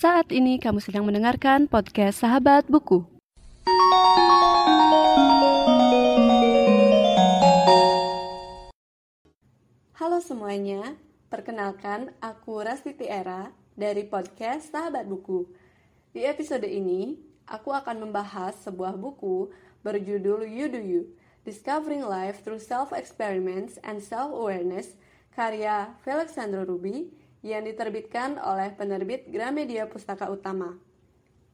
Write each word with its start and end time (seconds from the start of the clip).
Saat 0.00 0.32
ini 0.32 0.56
kamu 0.56 0.80
sedang 0.80 1.04
mendengarkan 1.04 1.68
podcast 1.68 2.24
Sahabat 2.24 2.64
Buku. 2.72 3.04
Halo 9.92 10.24
semuanya, 10.24 10.96
perkenalkan 11.28 12.16
aku 12.24 12.64
Rastiti 12.64 13.12
Era 13.12 13.52
dari 13.76 14.08
podcast 14.08 14.72
Sahabat 14.72 15.04
Buku. 15.04 15.44
Di 16.16 16.24
episode 16.24 16.64
ini, 16.64 17.20
aku 17.44 17.68
akan 17.68 18.08
membahas 18.08 18.56
sebuah 18.56 18.96
buku 18.96 19.52
berjudul 19.84 20.48
You 20.48 20.72
Do 20.72 20.80
You, 20.80 21.12
Discovering 21.44 22.08
Life 22.08 22.40
Through 22.40 22.64
Self-Experiments 22.64 23.76
and 23.84 24.00
Self-Awareness 24.00 24.96
karya 25.36 25.92
Felixandro 26.00 26.64
Ruby 26.64 27.12
yang 27.40 27.64
diterbitkan 27.64 28.36
oleh 28.36 28.72
penerbit 28.76 29.28
Gramedia 29.32 29.88
Pustaka 29.88 30.28
Utama. 30.28 30.76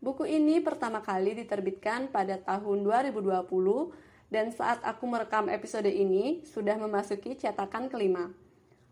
Buku 0.02 0.28
ini 0.28 0.60
pertama 0.60 1.00
kali 1.00 1.34
diterbitkan 1.34 2.12
pada 2.12 2.36
tahun 2.38 2.84
2020 2.84 3.46
dan 4.28 4.50
saat 4.50 4.82
aku 4.82 5.06
merekam 5.06 5.46
episode 5.46 5.88
ini 5.88 6.42
sudah 6.42 6.74
memasuki 6.76 7.38
cetakan 7.38 7.86
kelima. 7.86 8.34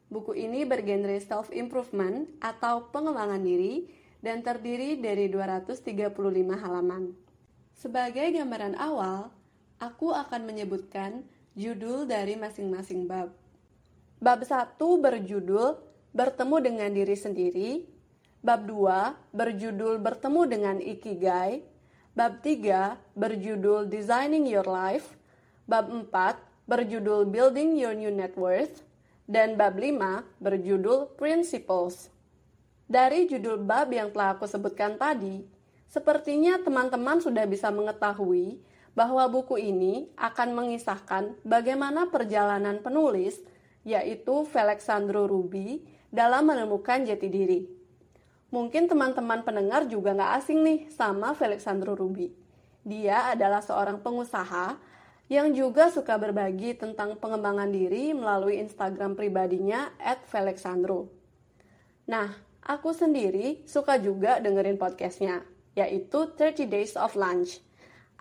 Buku 0.08 0.32
ini 0.38 0.62
bergenre 0.62 1.18
self-improvement 1.18 2.30
atau 2.38 2.88
pengembangan 2.94 3.42
diri 3.42 3.90
dan 4.22 4.40
terdiri 4.40 4.96
dari 4.96 5.28
235 5.28 5.84
halaman. 6.56 7.12
Sebagai 7.74 8.24
gambaran 8.32 8.78
awal, 8.78 9.28
aku 9.82 10.14
akan 10.14 10.48
menyebutkan 10.48 11.26
judul 11.52 12.08
dari 12.08 12.38
masing-masing 12.38 13.04
bab. 13.04 13.34
Bab 14.22 14.40
1 14.40 14.80
berjudul 14.80 15.83
Bertemu 16.14 16.62
dengan 16.62 16.94
diri 16.94 17.18
sendiri. 17.18 17.70
Bab 18.38 18.70
2 18.70 19.34
berjudul 19.34 19.98
Bertemu 19.98 20.46
dengan 20.46 20.76
Ikigai. 20.78 21.66
Bab 22.14 22.38
3 22.38 23.18
berjudul 23.18 23.90
Designing 23.90 24.46
Your 24.46 24.62
Life. 24.62 25.18
Bab 25.66 25.90
4 25.90 26.06
berjudul 26.70 27.26
Building 27.26 27.74
Your 27.74 27.98
New 27.98 28.14
Net 28.14 28.38
Worth. 28.38 28.86
Dan 29.26 29.58
bab 29.58 29.74
5 29.74 30.22
berjudul 30.38 31.18
Principles. 31.18 32.14
Dari 32.86 33.26
judul 33.26 33.58
bab 33.58 33.90
yang 33.90 34.14
telah 34.14 34.38
aku 34.38 34.46
sebutkan 34.46 34.94
tadi, 34.94 35.42
sepertinya 35.90 36.62
teman-teman 36.62 37.18
sudah 37.18 37.42
bisa 37.42 37.74
mengetahui 37.74 38.62
bahwa 38.94 39.26
buku 39.26 39.58
ini 39.58 40.14
akan 40.14 40.54
mengisahkan 40.54 41.42
bagaimana 41.42 42.06
perjalanan 42.06 42.78
penulis 42.78 43.42
yaitu 43.82 44.48
Felixandro 44.48 45.28
Ruby, 45.28 45.84
dalam 46.14 46.46
menemukan 46.46 47.02
jati 47.02 47.26
diri. 47.26 47.66
Mungkin 48.54 48.86
teman-teman 48.86 49.42
pendengar 49.42 49.90
juga 49.90 50.14
nggak 50.14 50.32
asing 50.38 50.62
nih 50.62 50.78
sama 50.94 51.34
Felixandro 51.34 51.98
Ruby. 51.98 52.30
Dia 52.86 53.34
adalah 53.34 53.58
seorang 53.58 53.98
pengusaha 53.98 54.78
yang 55.26 55.50
juga 55.50 55.90
suka 55.90 56.14
berbagi 56.14 56.78
tentang 56.78 57.18
pengembangan 57.18 57.66
diri 57.66 58.14
melalui 58.14 58.62
Instagram 58.62 59.18
pribadinya 59.18 59.90
@felixandro. 60.30 61.10
Nah, 62.06 62.30
aku 62.62 62.94
sendiri 62.94 63.66
suka 63.66 63.98
juga 63.98 64.38
dengerin 64.38 64.78
podcastnya, 64.78 65.42
yaitu 65.74 66.30
30 66.38 66.70
Days 66.70 66.94
of 66.94 67.18
Lunch. 67.18 67.58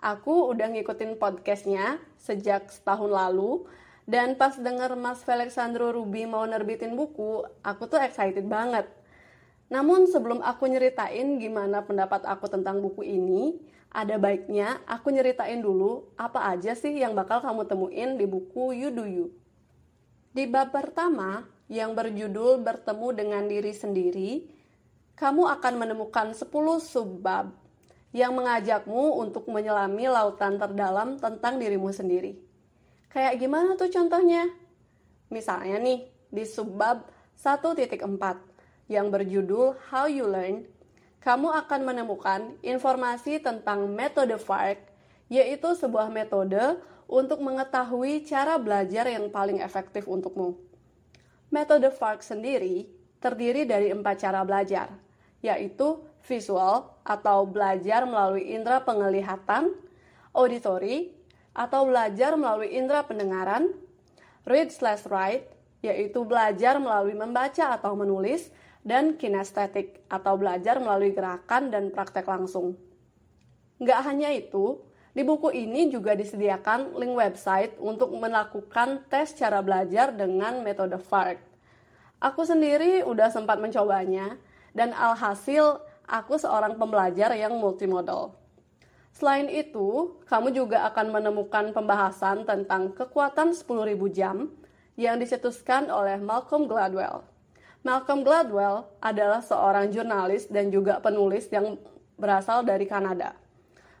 Aku 0.02 0.50
udah 0.50 0.66
ngikutin 0.72 1.14
podcastnya 1.20 2.02
sejak 2.18 2.72
setahun 2.74 3.12
lalu 3.12 3.68
dan 4.04 4.36
pas 4.36 4.52
denger 4.56 4.92
Mas 5.00 5.24
Felixandro 5.24 5.92
Ruby 5.92 6.28
mau 6.28 6.44
nerbitin 6.44 6.92
buku, 6.92 7.44
aku 7.64 7.88
tuh 7.88 8.00
excited 8.04 8.44
banget. 8.44 8.84
Namun 9.72 10.04
sebelum 10.04 10.44
aku 10.44 10.68
nyeritain 10.68 11.40
gimana 11.40 11.80
pendapat 11.80 12.28
aku 12.28 12.52
tentang 12.52 12.84
buku 12.84 13.00
ini, 13.00 13.56
ada 13.88 14.20
baiknya 14.20 14.82
aku 14.84 15.08
nyeritain 15.08 15.64
dulu 15.64 16.12
apa 16.20 16.52
aja 16.52 16.76
sih 16.76 17.00
yang 17.00 17.16
bakal 17.16 17.40
kamu 17.40 17.64
temuin 17.64 18.20
di 18.20 18.26
buku 18.28 18.76
You 18.76 18.92
Do 18.92 19.08
You. 19.08 19.26
Di 20.34 20.50
bab 20.50 20.74
pertama, 20.74 21.46
yang 21.72 21.96
berjudul 21.96 22.60
Bertemu 22.60 23.08
dengan 23.16 23.42
Diri 23.48 23.72
Sendiri, 23.72 24.30
kamu 25.16 25.48
akan 25.48 25.74
menemukan 25.80 26.36
10 26.36 26.50
subbab 26.82 27.54
yang 28.12 28.36
mengajakmu 28.36 29.16
untuk 29.16 29.48
menyelami 29.48 30.10
lautan 30.10 30.60
terdalam 30.60 31.16
tentang 31.16 31.56
dirimu 31.56 31.88
sendiri. 31.90 32.43
Kayak 33.14 33.38
gimana 33.38 33.78
tuh 33.78 33.86
contohnya? 33.94 34.50
Misalnya 35.30 35.78
nih, 35.78 36.10
di 36.34 36.42
subbab 36.42 37.06
1.4 37.38 37.94
yang 38.90 39.06
berjudul 39.06 39.78
How 39.86 40.10
You 40.10 40.26
Learn, 40.26 40.66
kamu 41.22 41.46
akan 41.62 41.80
menemukan 41.86 42.58
informasi 42.58 43.38
tentang 43.38 43.86
metode 43.86 44.34
FARC, 44.34 44.82
yaitu 45.30 45.78
sebuah 45.78 46.10
metode 46.10 46.82
untuk 47.06 47.38
mengetahui 47.38 48.26
cara 48.26 48.58
belajar 48.58 49.06
yang 49.06 49.30
paling 49.30 49.62
efektif 49.62 50.10
untukmu. 50.10 50.58
Metode 51.54 51.94
FARC 51.94 52.26
sendiri 52.26 52.90
terdiri 53.22 53.62
dari 53.62 53.94
empat 53.94 54.26
cara 54.26 54.42
belajar, 54.42 54.90
yaitu 55.38 56.02
visual 56.26 56.98
atau 57.06 57.46
belajar 57.46 58.10
melalui 58.10 58.50
indera 58.58 58.82
penglihatan, 58.82 59.70
auditory 60.34 61.13
atau 61.54 61.86
belajar 61.86 62.34
melalui 62.34 62.74
indera 62.74 63.06
pendengaran, 63.06 63.70
read 64.44 64.74
slash 64.74 65.06
write, 65.06 65.46
yaitu 65.80 66.26
belajar 66.26 66.82
melalui 66.82 67.14
membaca 67.14 67.72
atau 67.72 67.94
menulis, 67.94 68.50
dan 68.84 69.16
kinestetik 69.16 70.04
atau 70.12 70.36
belajar 70.36 70.76
melalui 70.76 71.16
gerakan 71.16 71.72
dan 71.72 71.88
praktek 71.88 72.28
langsung. 72.28 72.76
Nggak 73.80 74.00
hanya 74.04 74.28
itu, 74.34 74.84
di 75.16 75.22
buku 75.24 75.54
ini 75.54 75.88
juga 75.88 76.12
disediakan 76.12 76.92
link 76.98 77.14
website 77.16 77.72
untuk 77.80 78.12
melakukan 78.12 79.06
tes 79.08 79.32
cara 79.32 79.64
belajar 79.64 80.12
dengan 80.12 80.60
metode 80.60 81.00
FARC. 81.00 81.40
Aku 82.20 82.44
sendiri 82.44 83.06
udah 83.06 83.32
sempat 83.32 83.56
mencobanya, 83.56 84.36
dan 84.76 84.92
alhasil 84.92 85.80
aku 86.04 86.36
seorang 86.36 86.76
pembelajar 86.76 87.32
yang 87.38 87.56
multimodal. 87.56 88.36
Selain 89.14 89.46
itu, 89.46 90.18
kamu 90.26 90.50
juga 90.50 90.90
akan 90.90 91.14
menemukan 91.14 91.70
pembahasan 91.70 92.42
tentang 92.42 92.90
kekuatan 92.90 93.54
10.000 93.54 93.94
jam 94.10 94.50
yang 94.98 95.22
dicetuskan 95.22 95.86
oleh 95.86 96.18
Malcolm 96.18 96.66
Gladwell. 96.66 97.22
Malcolm 97.86 98.26
Gladwell 98.26 98.90
adalah 98.98 99.38
seorang 99.38 99.94
jurnalis 99.94 100.50
dan 100.50 100.74
juga 100.74 100.98
penulis 100.98 101.46
yang 101.54 101.78
berasal 102.18 102.66
dari 102.66 102.90
Kanada. 102.90 103.38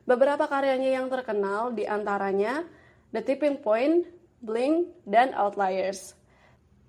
Beberapa 0.02 0.50
karyanya 0.50 0.98
yang 0.98 1.06
terkenal 1.06 1.70
di 1.70 1.86
antaranya 1.86 2.66
The 3.14 3.22
Tipping 3.22 3.62
Point, 3.62 4.10
Blink, 4.42 4.98
dan 5.06 5.30
Outliers. 5.38 6.18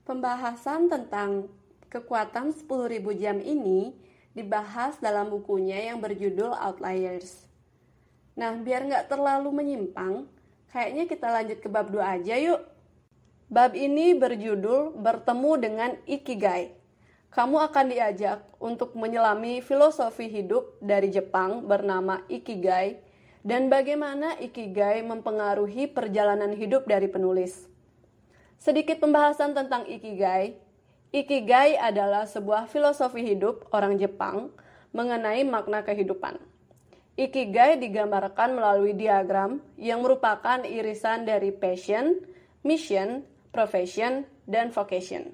Pembahasan 0.02 0.90
tentang 0.90 1.46
kekuatan 1.94 2.58
10.000 2.58 3.22
jam 3.22 3.38
ini 3.38 3.94
dibahas 4.34 4.97
dalam 4.97 5.30
bukunya 5.30 5.94
yang 5.94 6.02
berjudul 6.02 6.58
Outliers. 6.58 7.46
Nah, 8.35 8.51
biar 8.59 8.84
nggak 8.84 9.07
terlalu 9.07 9.50
menyimpang, 9.51 10.28
kayaknya 10.68 11.07
kita 11.07 11.28
lanjut 11.31 11.63
ke 11.63 11.72
bab 11.72 11.88
2 11.88 12.03
aja 12.03 12.35
yuk. 12.35 12.62
Bab 13.47 13.72
ini 13.79 14.12
berjudul 14.12 15.00
Bertemu 15.00 15.51
dengan 15.56 15.91
Ikigai. 16.03 16.75
Kamu 17.31 17.59
akan 17.63 17.91
diajak 17.91 18.44
untuk 18.59 18.96
menyelami 18.96 19.63
filosofi 19.63 20.28
hidup 20.28 20.75
dari 20.84 21.12
Jepang 21.12 21.63
bernama 21.63 22.23
Ikigai 22.28 23.00
dan 23.46 23.72
bagaimana 23.72 24.35
Ikigai 24.40 25.03
mempengaruhi 25.03 25.88
perjalanan 25.88 26.52
hidup 26.56 26.88
dari 26.90 27.07
penulis. 27.07 27.72
Sedikit 28.59 29.00
pembahasan 29.00 29.56
tentang 29.56 29.88
Ikigai. 29.88 30.57
Ikigai 31.16 31.79
adalah 31.79 32.28
sebuah 32.28 32.67
filosofi 32.67 33.23
hidup 33.23 33.67
orang 33.72 33.96
Jepang 33.96 34.52
mengenai 34.91 35.46
makna 35.47 35.85
kehidupan. 35.85 36.41
Ikigai 37.16 37.79
digambarkan 37.79 38.59
melalui 38.59 38.91
diagram 38.91 39.64
yang 39.79 40.03
merupakan 40.03 40.59
irisan 40.67 41.23
dari 41.23 41.56
passion, 41.56 42.20
mission, 42.67 43.23
profession, 43.56 44.28
dan 44.44 44.67
vocation. 44.76 45.32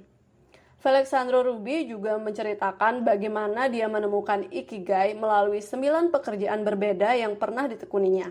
Felixandro 0.77 1.41
Ruby 1.41 1.89
juga 1.89 2.21
menceritakan 2.21 3.01
bagaimana 3.01 3.65
dia 3.65 3.89
menemukan 3.89 4.45
Ikigai 4.53 5.17
melalui 5.17 5.61
sembilan 5.61 6.13
pekerjaan 6.13 6.61
berbeda 6.61 7.17
yang 7.17 7.37
pernah 7.41 7.65
ditekuninya. 7.65 8.29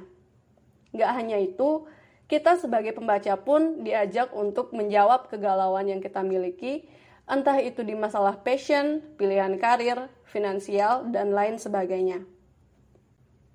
Gak 0.94 1.12
hanya 1.14 1.38
itu, 1.38 1.91
kita 2.31 2.55
sebagai 2.55 2.94
pembaca 2.94 3.35
pun 3.35 3.82
diajak 3.82 4.31
untuk 4.31 4.70
menjawab 4.70 5.26
kegalauan 5.26 5.91
yang 5.91 5.99
kita 5.99 6.23
miliki, 6.23 6.87
entah 7.26 7.58
itu 7.58 7.82
di 7.82 7.99
masalah 7.99 8.38
passion, 8.46 9.03
pilihan 9.19 9.58
karir, 9.58 10.06
finansial, 10.23 11.11
dan 11.11 11.35
lain 11.35 11.58
sebagainya. 11.58 12.23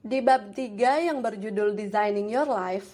Di 0.06 0.22
bab 0.22 0.54
3 0.54 1.10
yang 1.10 1.18
berjudul 1.18 1.74
Designing 1.74 2.30
Your 2.30 2.46
Life, 2.46 2.94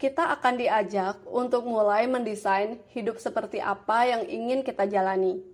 kita 0.00 0.32
akan 0.40 0.56
diajak 0.56 1.20
untuk 1.28 1.68
mulai 1.68 2.08
mendesain 2.08 2.80
hidup 2.96 3.20
seperti 3.20 3.60
apa 3.60 4.08
yang 4.08 4.24
ingin 4.24 4.64
kita 4.64 4.88
jalani. 4.88 5.44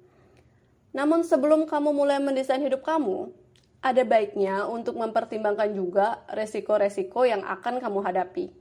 Namun 0.95 1.27
sebelum 1.27 1.67
kamu 1.67 1.91
mulai 1.91 2.23
mendesain 2.23 2.63
hidup 2.63 2.87
kamu, 2.87 3.35
ada 3.83 4.07
baiknya 4.07 4.71
untuk 4.71 4.95
mempertimbangkan 4.95 5.75
juga 5.75 6.23
resiko-resiko 6.31 7.27
yang 7.27 7.43
akan 7.51 7.83
kamu 7.83 7.99
hadapi. 7.99 8.55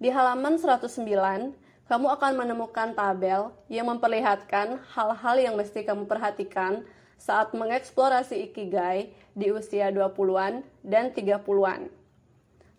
Di 0.00 0.08
halaman 0.08 0.56
109, 0.56 0.96
kamu 1.92 2.06
akan 2.08 2.32
menemukan 2.40 2.96
tabel 2.96 3.52
yang 3.68 3.84
memperlihatkan 3.84 4.80
hal-hal 4.96 5.36
yang 5.36 5.60
mesti 5.60 5.84
kamu 5.84 6.08
perhatikan 6.08 6.88
saat 7.20 7.52
mengeksplorasi 7.52 8.48
Ikigai 8.48 9.12
di 9.36 9.52
usia 9.52 9.92
20-an 9.92 10.64
dan 10.80 11.12
30-an. 11.12 11.92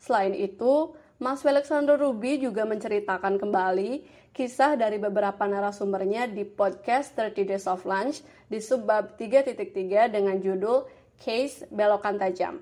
Selain 0.01 0.33
itu, 0.33 0.97
Mas 1.21 1.45
Alexander 1.45 1.93
Ruby 2.01 2.41
juga 2.41 2.65
menceritakan 2.65 3.37
kembali 3.37 4.01
kisah 4.33 4.73
dari 4.73 4.97
beberapa 4.97 5.45
narasumbernya 5.45 6.25
di 6.25 6.41
podcast 6.41 7.13
30 7.13 7.45
Days 7.45 7.69
of 7.69 7.85
Lunch 7.85 8.25
di 8.49 8.57
subbab 8.57 9.13
3.3 9.21 10.09
dengan 10.09 10.41
judul 10.41 10.89
Case 11.21 11.69
Belokan 11.69 12.17
Tajam. 12.17 12.57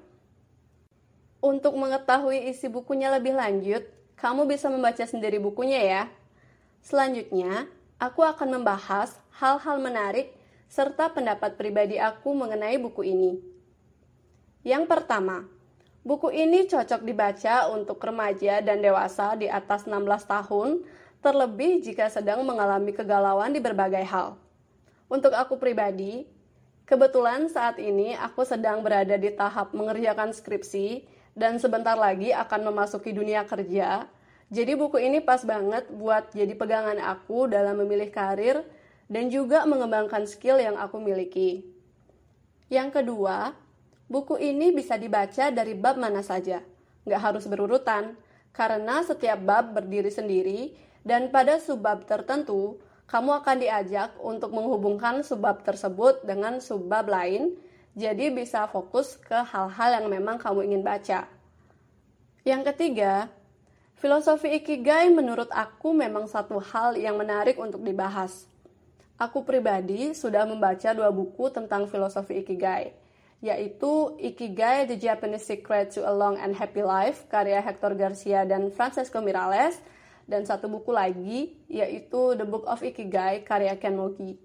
Untuk 1.39 1.79
mengetahui 1.79 2.51
isi 2.51 2.67
bukunya 2.67 3.07
lebih 3.15 3.31
lanjut, 3.31 3.87
kamu 4.19 4.43
bisa 4.43 4.67
membaca 4.67 5.07
sendiri 5.07 5.39
bukunya 5.39 5.79
ya. 5.79 6.03
Selanjutnya, 6.83 7.71
aku 7.95 8.27
akan 8.27 8.59
membahas 8.59 9.15
hal-hal 9.39 9.79
menarik 9.79 10.35
serta 10.69 11.09
pendapat 11.09 11.57
pribadi 11.57 11.97
aku 11.97 12.31
mengenai 12.37 12.77
buku 12.77 13.03
ini. 13.03 13.41
Yang 14.61 14.85
pertama, 14.85 15.49
buku 16.05 16.29
ini 16.29 16.69
cocok 16.69 17.01
dibaca 17.01 17.73
untuk 17.73 17.97
remaja 17.99 18.61
dan 18.61 18.79
dewasa 18.79 19.33
di 19.33 19.49
atas 19.49 19.89
16 19.89 20.05
tahun, 20.29 20.85
terlebih 21.19 21.81
jika 21.81 22.07
sedang 22.07 22.45
mengalami 22.45 22.93
kegalauan 22.93 23.51
di 23.51 23.59
berbagai 23.59 24.05
hal. 24.05 24.37
Untuk 25.09 25.33
aku 25.33 25.57
pribadi, 25.57 26.29
Kebetulan 26.89 27.45
saat 27.45 27.77
ini 27.77 28.17
aku 28.17 28.41
sedang 28.41 28.81
berada 28.81 29.13
di 29.13 29.29
tahap 29.29 29.77
mengerjakan 29.77 30.33
skripsi 30.33 31.05
dan 31.37 31.61
sebentar 31.61 31.93
lagi 31.93 32.33
akan 32.33 32.73
memasuki 32.73 33.13
dunia 33.13 33.45
kerja. 33.45 34.09
Jadi 34.49 34.73
buku 34.73 34.97
ini 34.97 35.21
pas 35.21 35.45
banget 35.45 35.85
buat 35.93 36.33
jadi 36.33 36.49
pegangan 36.57 36.97
aku 36.97 37.45
dalam 37.45 37.77
memilih 37.77 38.09
karir 38.09 38.65
dan 39.09 39.33
juga 39.33 39.65
mengembangkan 39.65 40.29
skill 40.29 40.61
yang 40.61 40.77
aku 40.77 41.01
miliki. 41.01 41.65
Yang 42.69 43.01
kedua, 43.01 43.57
buku 44.05 44.37
ini 44.37 44.69
bisa 44.69 44.95
dibaca 44.95 45.49
dari 45.49 45.73
bab 45.73 45.97
mana 45.97 46.21
saja, 46.21 46.61
nggak 47.09 47.21
harus 47.21 47.49
berurutan, 47.49 48.13
karena 48.53 49.01
setiap 49.01 49.41
bab 49.41 49.73
berdiri 49.73 50.13
sendiri 50.13 50.77
dan 51.01 51.33
pada 51.33 51.57
subbab 51.57 52.05
tertentu 52.05 52.77
kamu 53.09 53.41
akan 53.41 53.57
diajak 53.57 54.13
untuk 54.21 54.53
menghubungkan 54.53 55.25
subbab 55.25 55.65
tersebut 55.65 56.21
dengan 56.21 56.61
subbab 56.61 57.09
lain, 57.09 57.57
jadi 57.97 58.29
bisa 58.29 58.69
fokus 58.69 59.17
ke 59.17 59.33
hal-hal 59.33 59.89
yang 59.97 60.07
memang 60.13 60.37
kamu 60.37 60.69
ingin 60.69 60.85
baca. 60.85 61.25
Yang 62.45 62.61
ketiga, 62.69 63.33
filosofi 63.97 64.53
Ikigai 64.61 65.09
menurut 65.09 65.49
aku 65.49 65.89
memang 65.89 66.29
satu 66.29 66.61
hal 66.61 66.93
yang 67.01 67.17
menarik 67.17 67.57
untuk 67.57 67.81
dibahas. 67.81 68.45
Aku 69.19 69.43
pribadi 69.43 70.15
sudah 70.15 70.47
membaca 70.47 70.95
dua 70.95 71.11
buku 71.11 71.51
tentang 71.51 71.91
filosofi 71.91 72.39
Ikigai, 72.39 72.95
yaitu 73.43 74.15
Ikigai 74.15 74.87
The 74.87 74.95
Japanese 74.95 75.43
Secret 75.43 75.91
to 75.91 76.07
a 76.07 76.13
Long 76.15 76.39
and 76.39 76.55
Happy 76.55 76.79
Life 76.79 77.27
karya 77.27 77.59
Hector 77.59 77.99
Garcia 77.99 78.47
dan 78.47 78.71
Francesco 78.71 79.19
Miralles, 79.19 79.75
dan 80.23 80.47
satu 80.47 80.71
buku 80.71 80.95
lagi 80.95 81.51
yaitu 81.67 82.39
The 82.39 82.47
Book 82.47 82.63
of 82.63 82.79
Ikigai 82.79 83.43
karya 83.43 83.75
Ken 83.75 83.99
Mogi. 83.99 84.39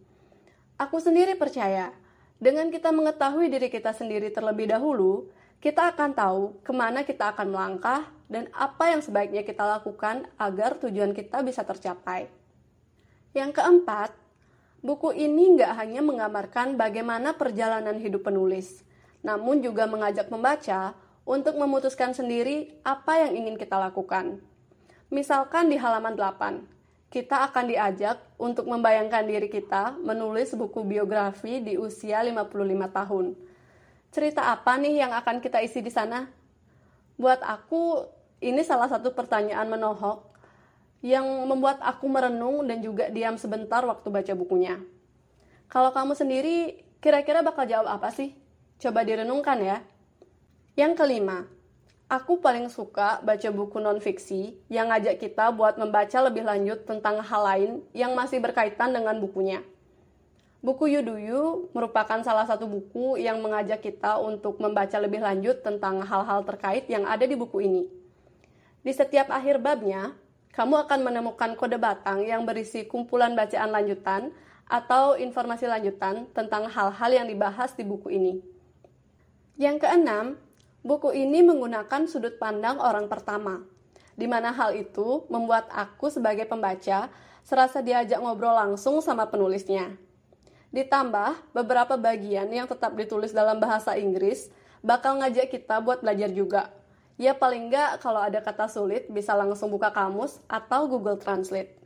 Aku 0.74 0.98
sendiri 0.98 1.38
percaya, 1.38 1.94
dengan 2.42 2.66
kita 2.74 2.90
mengetahui 2.90 3.46
diri 3.46 3.70
kita 3.70 3.94
sendiri 3.94 4.34
terlebih 4.34 4.74
dahulu, 4.74 5.30
kita 5.62 5.94
akan 5.94 6.10
tahu 6.18 6.42
ke 6.66 6.74
mana 6.74 7.06
kita 7.06 7.30
akan 7.30 7.54
melangkah 7.54 8.10
dan 8.26 8.50
apa 8.50 8.90
yang 8.90 8.98
sebaiknya 8.98 9.46
kita 9.46 9.62
lakukan 9.62 10.26
agar 10.34 10.82
tujuan 10.82 11.14
kita 11.14 11.46
bisa 11.46 11.62
tercapai. 11.62 12.26
Yang 13.38 13.62
keempat, 13.62 14.23
buku 14.84 15.16
ini 15.16 15.56
nggak 15.56 15.80
hanya 15.80 16.04
menggambarkan 16.04 16.76
bagaimana 16.76 17.32
perjalanan 17.32 17.96
hidup 17.96 18.28
penulis, 18.28 18.84
namun 19.24 19.64
juga 19.64 19.88
mengajak 19.88 20.28
membaca 20.28 20.92
untuk 21.24 21.56
memutuskan 21.56 22.12
sendiri 22.12 22.76
apa 22.84 23.24
yang 23.24 23.32
ingin 23.32 23.56
kita 23.56 23.80
lakukan. 23.80 24.44
Misalkan 25.08 25.72
di 25.72 25.80
halaman 25.80 26.12
8, 26.12 26.68
kita 27.08 27.48
akan 27.48 27.64
diajak 27.72 28.20
untuk 28.36 28.68
membayangkan 28.68 29.24
diri 29.24 29.48
kita 29.48 29.96
menulis 30.04 30.52
buku 30.52 30.84
biografi 30.84 31.64
di 31.64 31.80
usia 31.80 32.20
55 32.20 32.52
tahun. 32.92 33.26
Cerita 34.12 34.52
apa 34.52 34.76
nih 34.76 35.00
yang 35.00 35.16
akan 35.16 35.40
kita 35.40 35.64
isi 35.64 35.80
di 35.80 35.88
sana? 35.88 36.28
Buat 37.16 37.40
aku, 37.40 38.04
ini 38.44 38.60
salah 38.60 38.92
satu 38.92 39.16
pertanyaan 39.16 39.64
menohok 39.70 40.33
yang 41.04 41.28
membuat 41.44 41.84
aku 41.84 42.08
merenung 42.08 42.64
dan 42.64 42.80
juga 42.80 43.12
diam 43.12 43.36
sebentar 43.36 43.84
waktu 43.84 44.08
baca 44.08 44.32
bukunya. 44.32 44.80
Kalau 45.68 45.92
kamu 45.92 46.16
sendiri, 46.16 46.80
kira-kira 47.04 47.44
bakal 47.44 47.68
jawab 47.68 47.92
apa 47.92 48.08
sih? 48.08 48.32
Coba 48.80 49.04
direnungkan 49.04 49.60
ya. 49.60 49.84
Yang 50.80 51.04
kelima, 51.04 51.44
Aku 52.04 52.36
paling 52.36 52.68
suka 52.68 53.24
baca 53.24 53.48
buku 53.48 53.80
non-fiksi 53.80 54.60
yang 54.68 54.92
ngajak 54.92 55.24
kita 55.24 55.48
buat 55.56 55.80
membaca 55.80 56.20
lebih 56.20 56.44
lanjut 56.44 56.84
tentang 56.84 57.24
hal 57.24 57.42
lain 57.42 57.70
yang 57.96 58.12
masih 58.12 58.44
berkaitan 58.44 58.92
dengan 58.92 59.16
bukunya. 59.16 59.64
Buku 60.60 60.84
Yuduyu 60.92 61.72
merupakan 61.72 62.20
salah 62.20 62.44
satu 62.44 62.68
buku 62.68 63.16
yang 63.16 63.40
mengajak 63.40 63.80
kita 63.80 64.20
untuk 64.20 64.60
membaca 64.60 64.96
lebih 65.00 65.24
lanjut 65.24 65.64
tentang 65.64 66.04
hal-hal 66.04 66.44
terkait 66.44 66.84
yang 66.92 67.08
ada 67.08 67.24
di 67.24 67.36
buku 67.36 67.64
ini. 67.64 67.82
Di 68.84 68.92
setiap 68.92 69.32
akhir 69.32 69.64
babnya, 69.64 70.12
kamu 70.54 70.86
akan 70.88 71.00
menemukan 71.02 71.58
kode 71.58 71.76
batang 71.76 72.22
yang 72.22 72.46
berisi 72.46 72.86
kumpulan 72.86 73.34
bacaan 73.34 73.74
lanjutan 73.74 74.30
atau 74.70 75.18
informasi 75.18 75.68
lanjutan 75.68 76.30
tentang 76.32 76.70
hal-hal 76.70 77.10
yang 77.10 77.26
dibahas 77.28 77.76
di 77.76 77.84
buku 77.84 78.08
ini. 78.14 78.40
Yang 79.54 79.86
keenam, 79.86 80.38
Buku 80.84 81.16
ini 81.16 81.40
menggunakan 81.40 82.04
sudut 82.04 82.36
pandang 82.36 82.76
orang 82.76 83.08
pertama, 83.08 83.64
di 84.20 84.28
mana 84.28 84.52
hal 84.52 84.76
itu 84.76 85.24
membuat 85.32 85.64
aku 85.72 86.12
sebagai 86.12 86.44
pembaca 86.44 87.08
serasa 87.40 87.80
diajak 87.80 88.20
ngobrol 88.20 88.52
langsung 88.52 89.00
sama 89.00 89.24
penulisnya. 89.32 89.96
Ditambah, 90.76 91.56
beberapa 91.56 91.96
bagian 91.96 92.52
yang 92.52 92.68
tetap 92.68 92.92
ditulis 93.00 93.32
dalam 93.32 93.64
bahasa 93.64 93.96
Inggris 93.96 94.52
bakal 94.84 95.24
ngajak 95.24 95.56
kita 95.56 95.80
buat 95.80 96.04
belajar 96.04 96.28
juga. 96.36 96.68
Ya 97.14 97.30
paling 97.30 97.70
nggak 97.70 98.02
kalau 98.02 98.18
ada 98.18 98.42
kata 98.42 98.66
sulit 98.66 99.06
bisa 99.06 99.38
langsung 99.38 99.70
buka 99.70 99.94
kamus 99.94 100.42
atau 100.50 100.90
Google 100.90 101.14
Translate. 101.14 101.78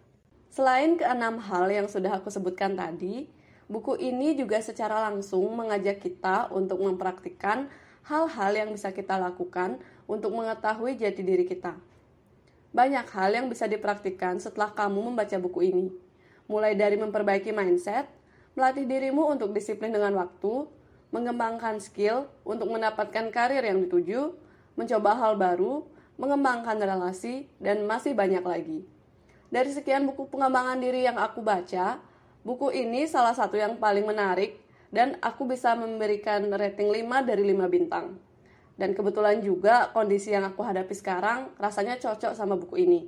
Selain 0.49 0.97
keenam 0.97 1.37
hal 1.37 1.69
yang 1.69 1.85
sudah 1.85 2.17
aku 2.17 2.33
sebutkan 2.33 2.73
tadi, 2.73 3.29
buku 3.69 4.01
ini 4.01 4.33
juga 4.33 4.57
secara 4.65 5.05
langsung 5.05 5.45
mengajak 5.53 6.01
kita 6.01 6.49
untuk 6.49 6.81
mempraktikkan 6.81 7.69
hal-hal 8.09 8.53
yang 8.57 8.73
bisa 8.73 8.89
kita 8.89 9.21
lakukan 9.21 9.77
untuk 10.09 10.33
mengetahui 10.33 10.97
jati 10.97 11.21
diri 11.21 11.45
kita. 11.45 11.77
Banyak 12.73 13.05
hal 13.13 13.37
yang 13.37 13.53
bisa 13.53 13.69
dipraktikkan 13.69 14.41
setelah 14.41 14.73
kamu 14.73 15.13
membaca 15.13 15.37
buku 15.37 15.69
ini, 15.69 15.93
mulai 16.49 16.73
dari 16.73 16.97
memperbaiki 16.97 17.53
mindset, 17.53 18.09
melatih 18.57 18.89
dirimu 18.89 19.29
untuk 19.29 19.53
disiplin 19.53 19.93
dengan 19.93 20.17
waktu, 20.17 20.65
mengembangkan 21.13 21.85
skill 21.85 22.33
untuk 22.49 22.73
mendapatkan 22.73 23.29
karir 23.29 23.61
yang 23.61 23.85
dituju, 23.85 24.48
mencoba 24.79 25.19
hal 25.19 25.35
baru, 25.35 25.83
mengembangkan 26.15 26.79
relasi, 26.79 27.51
dan 27.59 27.83
masih 27.83 28.15
banyak 28.15 28.47
lagi. 28.47 28.87
Dari 29.51 29.75
sekian 29.75 30.07
buku 30.07 30.31
pengembangan 30.31 30.79
diri 30.79 31.03
yang 31.03 31.19
aku 31.19 31.43
baca, 31.43 31.99
buku 32.47 32.71
ini 32.71 33.11
salah 33.11 33.35
satu 33.35 33.59
yang 33.59 33.75
paling 33.83 34.07
menarik 34.07 34.61
dan 34.95 35.19
aku 35.19 35.51
bisa 35.51 35.75
memberikan 35.75 36.47
rating 36.55 36.95
5 36.95 37.27
dari 37.27 37.43
5 37.43 37.67
bintang. 37.67 38.17
Dan 38.79 38.95
kebetulan 38.95 39.43
juga 39.43 39.91
kondisi 39.91 40.31
yang 40.31 40.47
aku 40.47 40.63
hadapi 40.63 40.95
sekarang 40.95 41.51
rasanya 41.59 41.99
cocok 41.99 42.33
sama 42.39 42.55
buku 42.55 42.79
ini. 42.87 43.01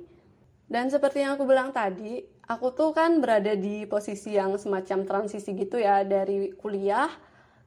Dan 0.67 0.91
seperti 0.91 1.23
yang 1.23 1.39
aku 1.39 1.47
bilang 1.47 1.71
tadi, 1.71 2.19
aku 2.47 2.75
tuh 2.75 2.91
kan 2.91 3.23
berada 3.23 3.55
di 3.55 3.87
posisi 3.87 4.35
yang 4.35 4.59
semacam 4.59 5.07
transisi 5.07 5.55
gitu 5.55 5.79
ya 5.79 6.03
dari 6.03 6.51
kuliah 6.59 7.07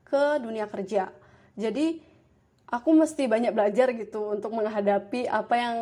ke 0.04 0.36
dunia 0.40 0.68
kerja. 0.68 1.08
Jadi 1.56 2.13
aku 2.74 2.90
mesti 2.90 3.30
banyak 3.30 3.54
belajar 3.54 3.94
gitu 3.94 4.34
untuk 4.34 4.50
menghadapi 4.50 5.30
apa 5.30 5.54
yang 5.54 5.76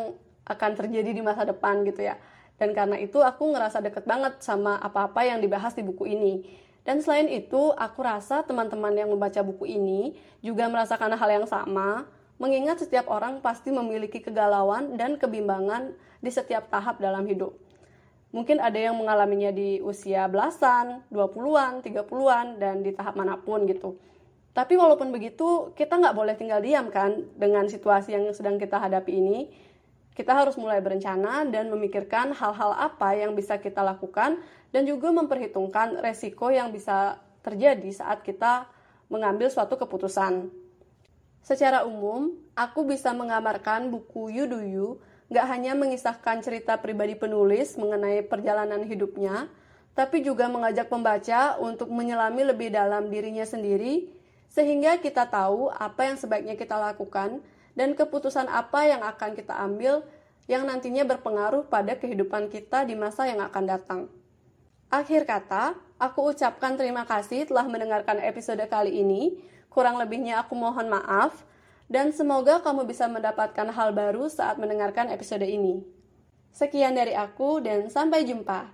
akan 0.45 0.71
terjadi 0.77 1.09
di 1.09 1.21
masa 1.25 1.41
depan 1.49 1.81
gitu 1.89 2.05
ya. 2.05 2.21
Dan 2.61 2.77
karena 2.77 3.01
itu 3.01 3.17
aku 3.17 3.49
ngerasa 3.49 3.81
deket 3.81 4.05
banget 4.05 4.37
sama 4.45 4.77
apa-apa 4.77 5.25
yang 5.25 5.41
dibahas 5.41 5.73
di 5.73 5.81
buku 5.81 6.05
ini. 6.05 6.45
Dan 6.85 7.01
selain 7.01 7.31
itu, 7.31 7.71
aku 7.79 8.03
rasa 8.03 8.43
teman-teman 8.43 8.91
yang 8.93 9.09
membaca 9.09 9.39
buku 9.41 9.65
ini 9.65 10.19
juga 10.43 10.67
merasakan 10.67 11.15
hal 11.15 11.29
yang 11.31 11.47
sama, 11.47 12.05
mengingat 12.37 12.83
setiap 12.83 13.07
orang 13.07 13.39
pasti 13.39 13.71
memiliki 13.71 14.19
kegalauan 14.19 14.99
dan 14.99 15.15
kebimbangan 15.15 15.95
di 16.19 16.29
setiap 16.29 16.67
tahap 16.67 16.99
dalam 16.99 17.23
hidup. 17.23 17.55
Mungkin 18.35 18.59
ada 18.59 18.75
yang 18.75 18.99
mengalaminya 18.99 19.55
di 19.55 19.79
usia 19.79 20.27
belasan, 20.27 21.07
20-an, 21.07 21.79
30-an, 21.85 22.59
dan 22.59 22.83
di 22.83 22.91
tahap 22.91 23.15
mana 23.15 23.39
pun 23.39 23.63
gitu. 23.63 23.95
Tapi 24.53 24.77
walaupun 24.77 25.09
begitu, 25.09 25.73
kita 25.73 25.97
nggak 25.97 26.13
boleh 26.13 26.37
tinggal 26.37 26.61
diam 26.61 26.93
kan 26.93 27.25
dengan 27.33 27.65
situasi 27.65 28.13
yang 28.13 28.29
sedang 28.37 28.61
kita 28.61 28.77
hadapi 28.77 29.09
ini. 29.09 29.49
Kita 30.13 30.29
harus 30.29 30.53
mulai 30.61 30.77
berencana 30.77 31.41
dan 31.49 31.73
memikirkan 31.73 32.37
hal-hal 32.37 32.77
apa 32.77 33.17
yang 33.17 33.33
bisa 33.33 33.57
kita 33.57 33.81
lakukan 33.81 34.37
dan 34.69 34.85
juga 34.85 35.09
memperhitungkan 35.09 35.97
resiko 36.05 36.53
yang 36.53 36.69
bisa 36.69 37.17
terjadi 37.41 37.89
saat 37.89 38.21
kita 38.21 38.69
mengambil 39.09 39.49
suatu 39.49 39.73
keputusan. 39.73 40.53
Secara 41.41 41.81
umum, 41.89 42.37
aku 42.53 42.85
bisa 42.85 43.09
menggambarkan 43.09 43.89
buku 43.89 44.29
You 44.29 44.45
Do 44.45 44.61
You 44.61 45.01
nggak 45.33 45.49
hanya 45.49 45.73
mengisahkan 45.73 46.45
cerita 46.45 46.77
pribadi 46.77 47.17
penulis 47.17 47.73
mengenai 47.73 48.21
perjalanan 48.21 48.85
hidupnya, 48.85 49.49
tapi 49.97 50.21
juga 50.21 50.45
mengajak 50.45 50.93
pembaca 50.93 51.57
untuk 51.57 51.89
menyelami 51.89 52.53
lebih 52.53 52.69
dalam 52.69 53.09
dirinya 53.09 53.49
sendiri 53.49 54.21
sehingga 54.53 55.01
kita 55.01 55.25
tahu 55.25 55.73
apa 55.73 56.13
yang 56.13 56.17
sebaiknya 56.21 56.53
kita 56.53 56.77
lakukan 56.77 57.41
dan 57.73 57.97
keputusan 57.97 58.45
apa 58.45 58.85
yang 58.85 59.01
akan 59.01 59.33
kita 59.33 59.57
ambil 59.57 60.05
yang 60.45 60.69
nantinya 60.69 61.01
berpengaruh 61.09 61.65
pada 61.65 61.97
kehidupan 61.97 62.53
kita 62.53 62.85
di 62.85 62.93
masa 62.93 63.25
yang 63.25 63.41
akan 63.41 63.63
datang. 63.65 64.01
Akhir 64.93 65.25
kata, 65.25 65.73
aku 65.97 66.37
ucapkan 66.37 66.77
terima 66.77 67.01
kasih 67.09 67.49
telah 67.49 67.65
mendengarkan 67.65 68.21
episode 68.21 68.61
kali 68.69 69.01
ini. 69.01 69.41
Kurang 69.73 69.97
lebihnya 69.97 70.45
aku 70.45 70.53
mohon 70.53 70.85
maaf 70.85 71.41
dan 71.89 72.13
semoga 72.13 72.61
kamu 72.61 72.85
bisa 72.85 73.09
mendapatkan 73.09 73.73
hal 73.73 73.89
baru 73.89 74.29
saat 74.29 74.61
mendengarkan 74.61 75.09
episode 75.09 75.45
ini. 75.45 75.81
Sekian 76.53 76.93
dari 76.93 77.17
aku 77.17 77.57
dan 77.65 77.89
sampai 77.89 78.21
jumpa. 78.21 78.69